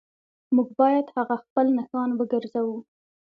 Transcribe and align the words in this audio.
موږ 0.55 0.67
باید 0.79 1.05
هغه 1.17 1.35
خپل 1.43 1.65
نښان 1.77 2.09
وګرځوو 2.15 2.77